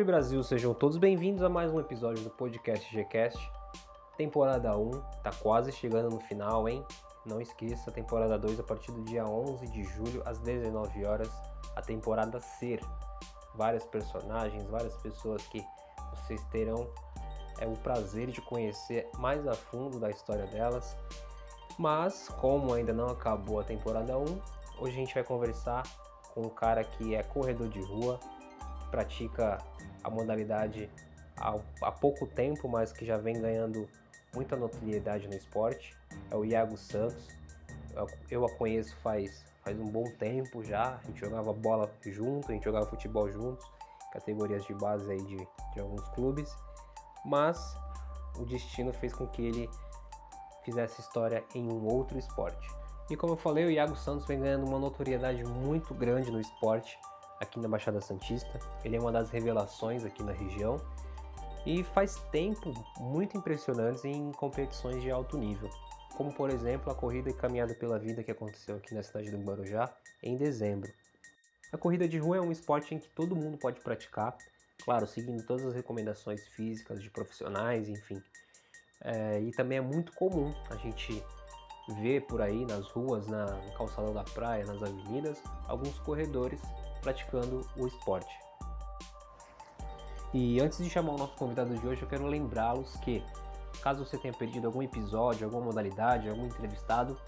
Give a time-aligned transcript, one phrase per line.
[0.00, 3.52] Salve Brasil, sejam todos bem-vindos a mais um episódio do podcast Gcast.
[4.16, 4.92] Temporada 1
[5.22, 6.82] tá quase chegando no final, hein?
[7.26, 11.30] Não esqueça, temporada 2 a partir do dia 11 de julho às 19 horas,
[11.76, 12.80] a temporada Ser.
[13.54, 15.62] Várias personagens, várias pessoas que
[16.14, 16.88] vocês terão
[17.58, 20.96] é o prazer de conhecer mais a fundo da história delas.
[21.78, 24.24] Mas como ainda não acabou a temporada 1,
[24.78, 25.82] hoje a gente vai conversar
[26.32, 28.18] com um cara que é corredor de rua,
[28.90, 29.58] pratica
[30.02, 30.90] a modalidade
[31.36, 33.88] há, há pouco tempo, mas que já vem ganhando
[34.34, 35.96] muita notoriedade no esporte.
[36.30, 37.28] É o Iago Santos.
[38.30, 40.96] Eu, a conheço faz, faz um bom tempo já.
[40.96, 43.64] A gente jogava bola junto, a gente jogava futebol juntos,
[44.12, 45.36] categorias de base aí de,
[45.74, 46.54] de alguns clubes.
[47.24, 47.58] Mas
[48.38, 49.68] o destino fez com que ele
[50.64, 52.68] fizesse história em um outro esporte.
[53.10, 56.96] E como eu falei, o Iago Santos vem ganhando uma notoriedade muito grande no esporte
[57.40, 58.60] aqui na Baixada Santista.
[58.84, 60.80] Ele é uma das revelações aqui na região
[61.66, 65.68] e faz tempo muito impressionantes em competições de alto nível,
[66.16, 69.92] como por exemplo a corrida caminhada pela vida que aconteceu aqui na cidade do Guarujá
[70.22, 70.92] em dezembro.
[71.72, 74.36] A corrida de rua é um esporte em que todo mundo pode praticar,
[74.84, 78.20] claro, seguindo todas as recomendações físicas de profissionais, enfim.
[79.02, 81.22] É, e também é muito comum a gente
[81.88, 86.60] ver por aí nas ruas, na, calçadão da praia, nas avenidas, alguns corredores
[87.00, 88.34] praticando o esporte.
[90.32, 93.24] E antes de chamar o nosso convidado de hoje, eu quero lembrá-los que,
[93.82, 97.18] caso você tenha perdido algum episódio, alguma modalidade, algum entrevistado,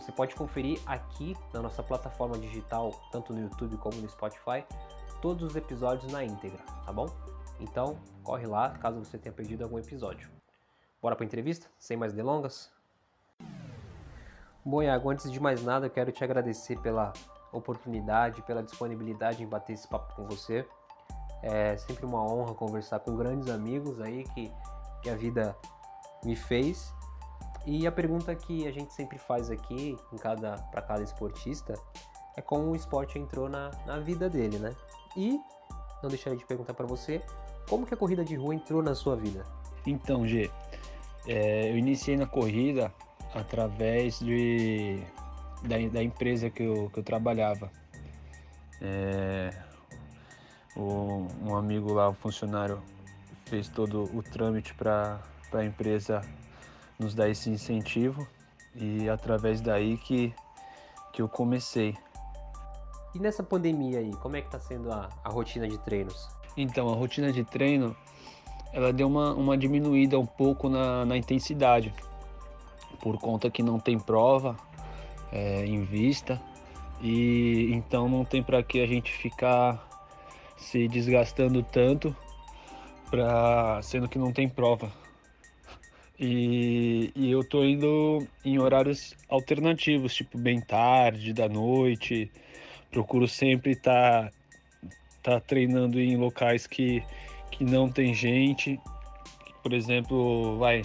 [0.00, 4.64] você pode conferir aqui na nossa plataforma digital, tanto no YouTube como no Spotify,
[5.20, 7.06] todos os episódios na íntegra, tá bom?
[7.60, 10.30] Então, corre lá caso você tenha perdido algum episódio.
[11.00, 11.68] Bora para a entrevista?
[11.78, 12.77] Sem mais delongas?
[14.68, 17.10] Bom, Iago, antes de mais nada, eu quero te agradecer pela
[17.50, 20.62] oportunidade, pela disponibilidade em bater esse papo com você.
[21.42, 24.52] É sempre uma honra conversar com grandes amigos aí que,
[25.02, 25.56] que a vida
[26.22, 26.92] me fez.
[27.64, 31.72] E a pergunta que a gente sempre faz aqui em cada para cada esportista
[32.36, 34.76] é como o esporte entrou na, na vida dele, né?
[35.16, 35.40] E
[36.02, 37.22] não deixaria de perguntar para você
[37.70, 39.46] como que a corrida de rua entrou na sua vida.
[39.86, 40.50] Então, G,
[41.26, 42.92] é, eu iniciei na corrida
[43.34, 45.00] através de
[45.62, 47.70] da, da empresa que eu, que eu trabalhava.
[48.80, 49.50] É,
[50.76, 52.80] o, um amigo lá, um funcionário,
[53.46, 55.20] fez todo o trâmite para
[55.52, 56.22] a empresa
[56.98, 58.26] nos dar esse incentivo
[58.74, 60.34] e através daí que,
[61.12, 61.96] que eu comecei.
[63.14, 66.28] E nessa pandemia aí, como é que está sendo a, a rotina de treinos?
[66.56, 67.96] Então, a rotina de treino,
[68.72, 71.94] ela deu uma, uma diminuída um pouco na, na intensidade,
[73.00, 74.56] por conta que não tem prova,
[75.32, 76.40] é, em vista.
[77.00, 79.86] E então não tem para que a gente ficar
[80.56, 82.14] se desgastando tanto
[83.10, 84.92] para sendo que não tem prova.
[86.18, 92.30] E, e, eu tô indo em horários alternativos tipo bem tarde da noite.
[92.90, 94.28] Procuro sempre estar
[95.22, 97.02] tá, tá treinando em locais que
[97.50, 98.80] que não tem gente.
[99.62, 100.82] Por exemplo vai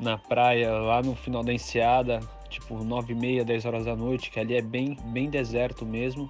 [0.00, 4.30] na praia lá no final da enseada tipo 9 e meia, 10 horas da noite,
[4.30, 6.28] que ali é bem, bem deserto mesmo,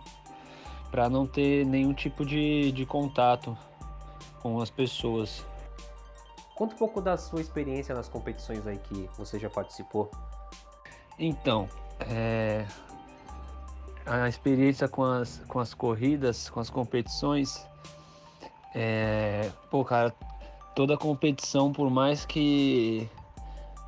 [0.91, 3.57] para não ter nenhum tipo de, de contato
[4.41, 5.45] com as pessoas.
[6.55, 10.11] Conta um pouco da sua experiência nas competições aí que você já participou.
[11.19, 11.69] Então,
[12.01, 12.67] é,
[14.05, 17.67] a experiência com as, com as corridas, com as competições,
[18.75, 20.15] é, pô, cara,
[20.75, 23.09] toda competição, por mais que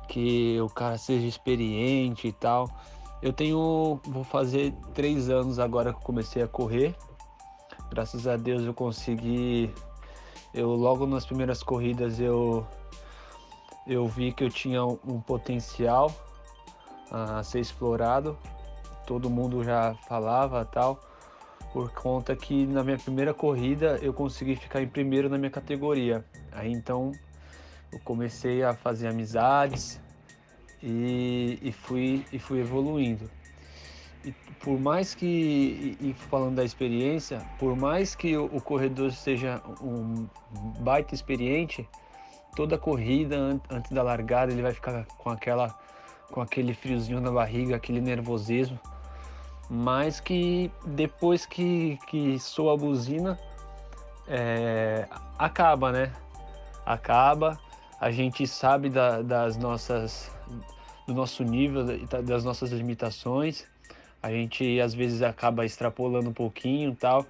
[0.07, 2.69] que o cara seja experiente e tal.
[3.21, 6.95] Eu tenho, vou fazer três anos agora que comecei a correr.
[7.89, 9.73] Graças a Deus eu consegui.
[10.53, 12.65] Eu logo nas primeiras corridas eu
[13.85, 16.11] eu vi que eu tinha um potencial
[17.11, 18.37] a ser explorado.
[19.05, 20.99] Todo mundo já falava tal,
[21.73, 26.25] por conta que na minha primeira corrida eu consegui ficar em primeiro na minha categoria.
[26.51, 27.11] Aí então
[27.93, 30.01] eu comecei a fazer amizades
[30.81, 33.29] e, e, fui, e fui evoluindo.
[34.25, 39.61] E por mais que, e, falando da experiência, por mais que o, o, corredor seja
[39.81, 40.27] um
[40.79, 41.87] baita experiente,
[42.55, 45.77] toda corrida antes da largada ele vai ficar com aquela
[46.31, 48.79] com aquele friozinho na barriga, aquele nervosismo,
[49.69, 53.39] mas que depois que, que soa a buzina,
[54.27, 55.07] é,
[55.37, 56.11] acaba, né?
[56.83, 57.59] Acaba,
[58.03, 60.29] a gente sabe da, das nossas,
[61.07, 61.85] do nosso nível,
[62.21, 63.65] das nossas limitações.
[64.21, 67.25] A gente às vezes acaba extrapolando um pouquinho tal,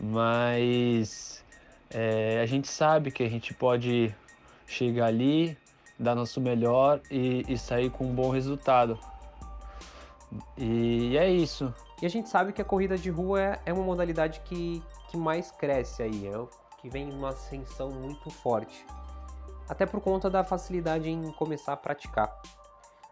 [0.00, 1.44] mas
[1.88, 4.12] é, a gente sabe que a gente pode
[4.66, 5.56] chegar ali,
[5.96, 8.98] dar nosso melhor e, e sair com um bom resultado.
[10.56, 11.72] E é isso.
[12.02, 14.82] E a gente sabe que a corrida de rua é, é uma modalidade que,
[15.12, 16.32] que mais cresce aí, é
[16.80, 18.84] que vem numa ascensão muito forte.
[19.68, 22.40] Até por conta da facilidade em começar a praticar.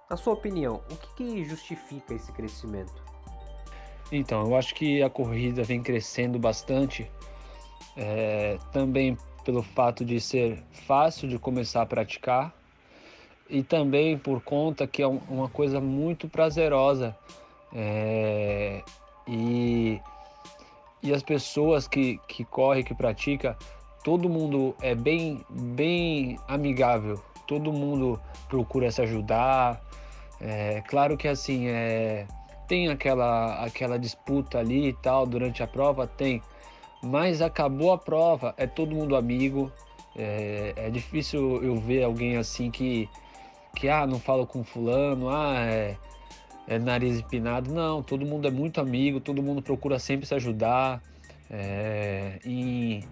[0.09, 3.05] Na sua opinião, o que, que justifica esse crescimento?
[4.11, 7.11] Então, eu acho que a corrida vem crescendo bastante,
[7.97, 12.55] é, também pelo fato de ser fácil de começar a praticar
[13.49, 17.17] e também por conta que é uma coisa muito prazerosa
[17.73, 18.83] é,
[19.27, 20.01] e,
[21.03, 23.55] e as pessoas que, que correm, que praticam,
[24.07, 29.83] todo mundo é bem, bem amigável, todo mundo procura se ajudar.
[30.41, 32.25] É, claro que assim, é,
[32.69, 36.41] tem aquela, aquela disputa ali e tal durante a prova, tem,
[37.03, 39.73] mas acabou a prova, é todo mundo amigo.
[40.15, 43.09] É, é difícil eu ver alguém assim que,
[43.75, 45.97] que ah, não falo com fulano, ah, é,
[46.69, 47.75] é nariz empinado.
[47.75, 51.03] Não, todo mundo é muito amigo, todo mundo procura sempre se ajudar.
[51.51, 53.05] É, em,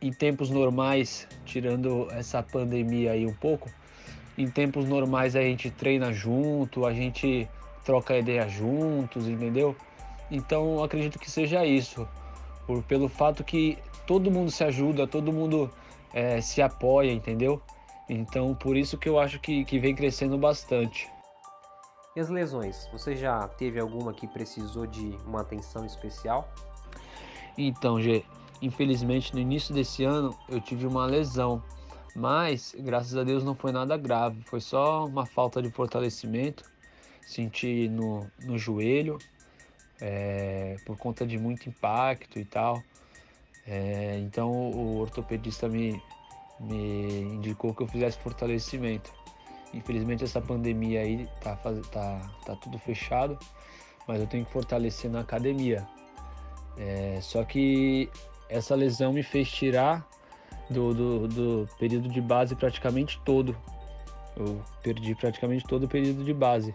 [0.00, 3.68] em tempos normais, tirando essa pandemia aí um pouco,
[4.36, 7.48] em tempos normais a gente treina junto, a gente
[7.84, 9.74] troca ideia juntos, entendeu?
[10.30, 12.06] Então acredito que seja isso,
[12.66, 15.70] por, pelo fato que todo mundo se ajuda, todo mundo
[16.12, 17.60] é, se apoia, entendeu?
[18.08, 21.08] Então por isso que eu acho que, que vem crescendo bastante.
[22.14, 22.88] E as lesões?
[22.92, 26.48] Você já teve alguma que precisou de uma atenção especial?
[27.56, 28.24] Então, G,
[28.60, 31.62] infelizmente no início desse ano eu tive uma lesão,
[32.14, 36.64] mas graças a Deus não foi nada grave, foi só uma falta de fortalecimento.
[37.26, 39.18] Senti no, no joelho,
[40.00, 42.82] é, por conta de muito impacto e tal.
[43.66, 46.02] É, então o ortopedista me,
[46.58, 49.12] me indicou que eu fizesse fortalecimento.
[49.74, 53.38] Infelizmente essa pandemia aí tá, tá, tá tudo fechado,
[54.06, 55.86] mas eu tenho que fortalecer na academia.
[56.78, 58.08] É, só que
[58.48, 60.06] essa lesão me fez tirar
[60.70, 63.56] do, do, do, período de base praticamente todo.
[64.36, 66.74] Eu perdi praticamente todo o período de base.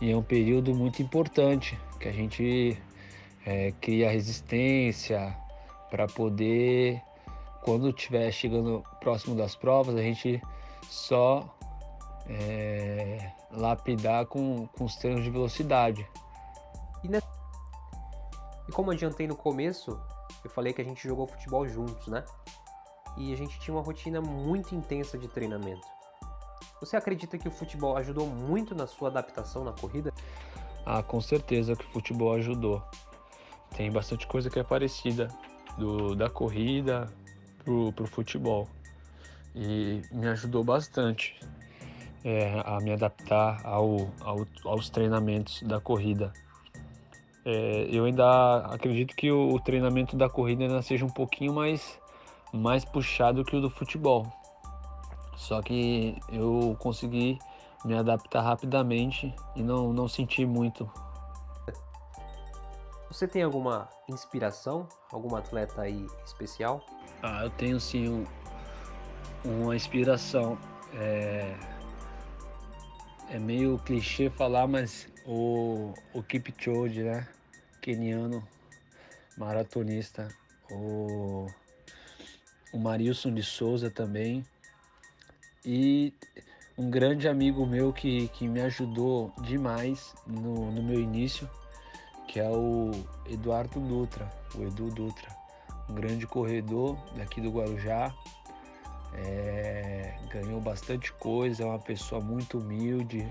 [0.00, 2.80] E é um período muito importante que a gente
[3.44, 5.36] é, cria resistência
[5.90, 7.02] para poder,
[7.62, 10.40] quando estiver chegando próximo das provas, a gente
[10.88, 11.54] só
[12.28, 16.06] é, lapidar com, com os treinos de velocidade.
[17.02, 17.18] E, ne...
[18.68, 20.00] e como adiantei no começo,
[20.44, 22.24] eu falei que a gente jogou futebol juntos, né?
[23.16, 25.86] E a gente tinha uma rotina muito intensa de treinamento.
[26.80, 30.12] Você acredita que o futebol ajudou muito na sua adaptação na corrida?
[30.86, 32.82] Ah, com certeza que o futebol ajudou.
[33.76, 35.28] Tem bastante coisa que é parecida
[35.76, 37.12] do, da corrida
[37.62, 38.68] pro, pro futebol.
[39.54, 41.38] E me ajudou bastante
[42.24, 46.32] é, a me adaptar ao, ao, aos treinamentos da corrida.
[47.52, 52.00] É, eu ainda acredito que o, o, treinamento da corrida ainda seja um pouquinho mais,
[52.52, 54.24] mais puxado que o do futebol.
[55.36, 57.40] Só que eu consegui
[57.84, 60.88] me adaptar rapidamente e não, não senti muito.
[63.10, 64.88] Você tem alguma inspiração?
[65.10, 66.80] Algum atleta aí especial?
[67.20, 68.24] Ah, eu tenho sim um,
[69.44, 70.56] uma inspiração.
[70.94, 71.56] É,
[73.28, 77.26] é meio clichê falar, mas o, o Kipchoge, né?
[77.80, 78.46] Keniano,
[79.36, 80.28] maratonista.
[80.70, 81.46] O,
[82.72, 84.44] o Marilson de Souza também.
[85.64, 86.12] E
[86.76, 91.48] um grande amigo meu que, que me ajudou demais no, no meu início,
[92.28, 92.90] que é o
[93.26, 95.28] Eduardo Dutra, o Edu Dutra.
[95.88, 98.14] Um grande corredor daqui do Guarujá,
[99.14, 103.26] é, ganhou bastante coisa, é uma pessoa muito humilde,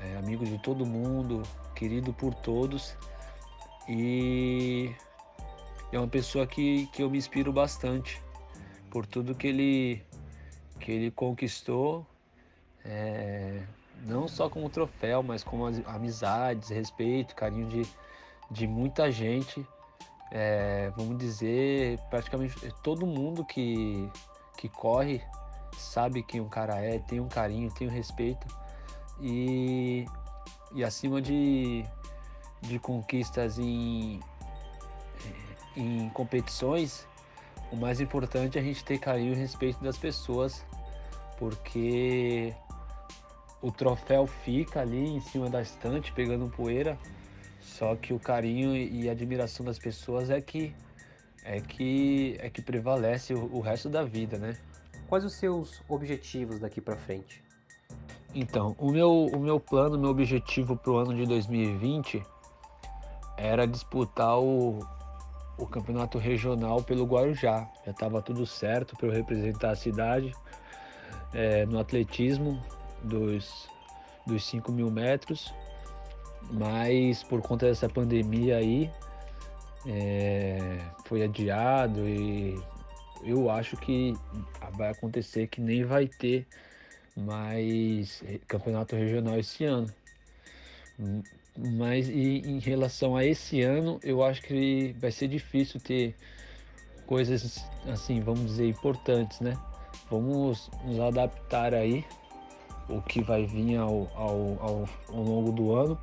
[0.00, 1.42] é, amigo de todo mundo,
[1.74, 2.96] querido por todos
[3.88, 4.94] e
[5.90, 8.22] é uma pessoa que, que eu me inspiro bastante
[8.90, 10.02] por tudo que ele,
[10.80, 12.06] que ele conquistou,
[12.84, 13.62] é,
[14.04, 17.82] não só como troféu, mas como amizades, respeito, carinho de,
[18.50, 19.66] de muita gente.
[20.30, 24.06] É, vamos dizer, praticamente todo mundo que,
[24.58, 25.22] que corre
[25.76, 28.46] sabe quem o cara é, tem um carinho, tem um respeito
[29.20, 30.04] e,
[30.74, 31.84] e acima de,
[32.60, 34.20] de conquistas em,
[35.76, 37.06] em competições,
[37.70, 40.64] o mais importante é a gente ter carinho e respeito das pessoas,
[41.38, 42.54] porque
[43.60, 46.98] o troféu fica ali em cima da estante pegando poeira,
[47.60, 50.74] só que o carinho e admiração das pessoas é que
[51.44, 54.56] é que é que prevalece o, o resto da vida, né?
[55.08, 57.42] Quais os seus objetivos daqui para frente?
[58.34, 62.22] Então, o meu, o meu plano, meu objetivo para o ano de 2020
[63.38, 64.80] era disputar o,
[65.56, 67.68] o campeonato regional pelo Guarujá.
[67.84, 70.34] Já estava tudo certo para eu representar a cidade
[71.32, 72.60] é, no atletismo
[73.04, 73.68] dos,
[74.26, 75.54] dos 5 mil metros,
[76.50, 78.90] mas por conta dessa pandemia aí
[79.86, 82.60] é, foi adiado e
[83.22, 84.14] eu acho que
[84.76, 86.46] vai acontecer que nem vai ter
[87.16, 89.92] mais campeonato regional esse ano.
[91.60, 96.14] Mas e, em relação a esse ano, eu acho que vai ser difícil ter
[97.04, 99.58] coisas assim, vamos dizer, importantes, né?
[100.08, 102.04] Vamos nos adaptar aí
[102.88, 105.98] o que vai vir ao, ao, ao, ao longo do ano.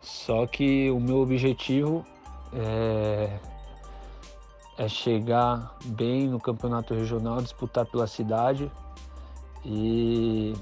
[0.00, 2.04] Só que o meu objetivo
[2.52, 3.38] é,
[4.78, 8.68] é chegar bem no campeonato regional, disputar pela cidade
[9.64, 10.54] e,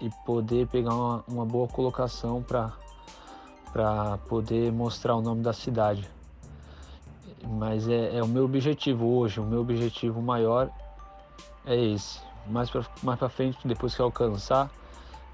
[0.00, 2.72] e poder pegar uma, uma boa colocação para
[4.28, 6.08] poder mostrar o nome da cidade.
[7.42, 10.70] Mas é, é o meu objetivo hoje, o meu objetivo maior
[11.64, 12.20] é esse.
[12.46, 14.70] Mais para mais pra frente, depois que alcançar,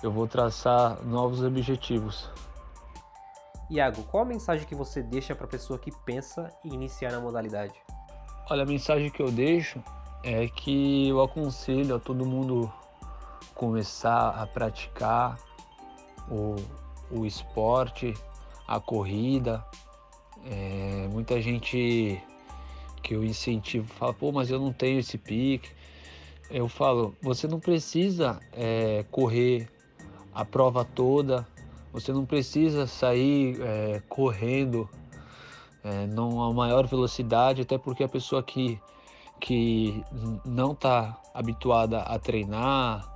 [0.03, 2.31] eu vou traçar novos objetivos.
[3.69, 7.21] Iago, qual a mensagem que você deixa para a pessoa que pensa em iniciar na
[7.21, 7.75] modalidade?
[8.49, 9.83] Olha, a mensagem que eu deixo
[10.23, 12.73] é que eu aconselho a todo mundo
[13.55, 15.37] começar a praticar
[16.31, 16.55] o,
[17.11, 18.15] o esporte,
[18.67, 19.65] a corrida.
[20.45, 22.23] É, muita gente
[23.03, 25.71] que eu incentivo fala, pô, mas eu não tenho esse pique.
[26.51, 29.69] Eu falo, você não precisa é, correr
[30.35, 31.47] a prova toda,
[31.93, 34.89] você não precisa sair é, correndo
[35.83, 38.81] é, não a maior velocidade, até porque a pessoa que,
[39.41, 40.05] que
[40.45, 43.09] não está habituada a treinar,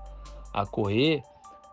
[0.53, 1.23] a correr,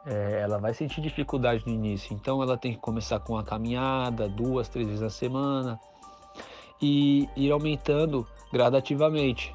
[0.07, 2.13] é, ela vai sentir dificuldade no início.
[2.13, 5.79] Então ela tem que começar com a caminhada duas, três vezes na semana
[6.81, 9.53] e ir aumentando gradativamente.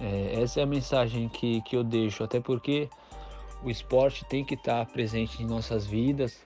[0.00, 2.88] É, essa é a mensagem que, que eu deixo, até porque
[3.64, 6.38] o esporte tem que estar presente em nossas vidas.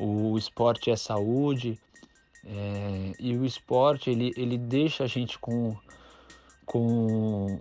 [0.00, 1.78] O esporte é saúde
[2.44, 5.76] é, e o esporte ele, ele deixa a gente com,
[6.66, 7.60] com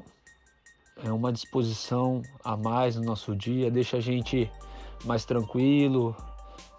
[1.03, 4.49] é uma disposição a mais no nosso dia, deixa a gente
[5.05, 6.15] mais tranquilo,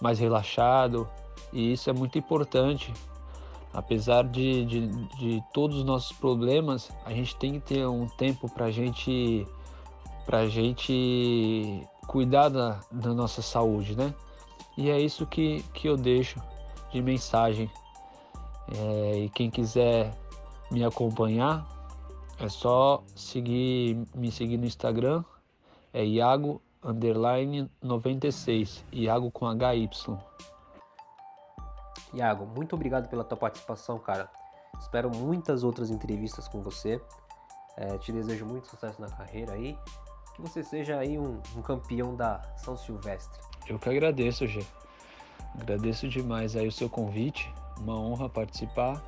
[0.01, 1.09] mais relaxado,
[1.53, 2.93] e isso é muito importante.
[3.73, 8.49] Apesar de, de, de todos os nossos problemas, a gente tem que ter um tempo
[8.49, 9.47] para gente,
[10.27, 14.15] a gente cuidar da, da nossa saúde, né?
[14.77, 16.41] E é isso que, que eu deixo
[16.91, 17.71] de mensagem.
[18.75, 20.17] É, e quem quiser
[20.71, 21.67] me acompanhar,
[22.39, 25.25] é só seguir, me seguir no Instagram,
[25.93, 29.91] é Iago underline 96, Iago com HY.
[32.15, 34.31] Iago, muito obrigado pela tua participação, cara.
[34.81, 37.01] Espero muitas outras entrevistas com você.
[37.77, 39.77] É, te desejo muito sucesso na carreira aí.
[40.35, 43.39] Que você seja aí um, um campeão da São Silvestre.
[43.69, 44.65] Eu que agradeço, Gê.
[45.61, 47.53] Agradeço demais aí o seu convite.
[47.79, 49.03] Uma honra participar.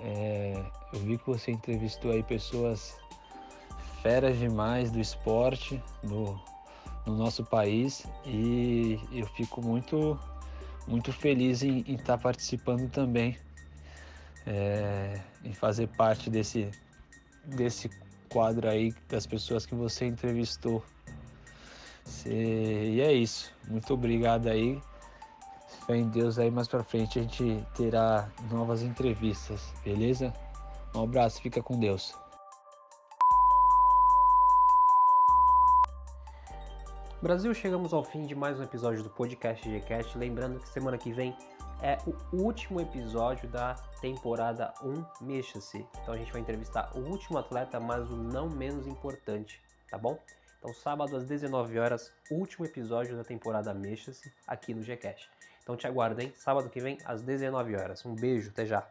[0.00, 2.98] É, eu vi que você entrevistou aí pessoas
[4.02, 6.40] feras demais do esporte no,
[7.06, 10.18] no nosso país e eu fico muito,
[10.86, 13.38] muito feliz em, estar participando também,
[14.46, 16.70] é, em fazer parte desse,
[17.44, 17.90] desse
[18.28, 20.84] quadro aí das pessoas que você entrevistou.
[22.26, 23.52] e é isso.
[23.68, 24.80] Muito obrigado aí
[25.90, 30.32] fé em Deus aí mais pra frente a gente terá novas entrevistas, beleza?
[30.94, 32.14] Um abraço, fica com Deus.
[37.22, 40.16] Brasil, chegamos ao fim de mais um episódio do podcast GCast.
[40.16, 41.36] Lembrando que semana que vem
[41.82, 45.86] é o último episódio da temporada 1 Mexa-se.
[46.00, 49.60] Então a gente vai entrevistar o último atleta, mas o não menos importante,
[49.90, 50.18] tá bom?
[50.58, 55.28] Então sábado às 19 horas, último episódio da temporada Mexa-se aqui no GCast.
[55.62, 56.32] Então te aguardo, hein?
[56.34, 58.02] Sábado que vem às 19 horas.
[58.06, 58.88] Um beijo, até já.